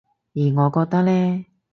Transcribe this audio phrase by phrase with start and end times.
[0.03, 0.03] 而
[0.55, 1.45] 我覺得呢